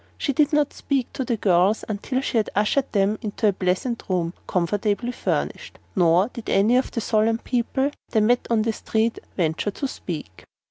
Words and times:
She 0.17 0.33
did 0.33 0.51
not 0.51 0.73
speak 0.73 1.13
to 1.13 1.23
the 1.23 1.37
girls 1.37 1.85
until 1.87 2.21
she 2.21 2.37
had 2.37 2.49
ushered 2.55 2.91
them 2.91 3.19
into 3.21 3.49
a 3.49 3.53
pleasant 3.53 4.01
room, 4.09 4.33
comfortably 4.47 5.11
furnished, 5.11 5.77
nor 5.95 6.29
did 6.29 6.49
any 6.49 6.75
of 6.77 6.89
the 6.89 6.99
solemn 7.01 7.37
people 7.37 7.91
they 8.09 8.21
met 8.21 8.47
on 8.49 8.63
the 8.63 8.73
street 8.73 9.19
venture 9.37 9.69
to 9.69 9.87
speak. 9.87 10.43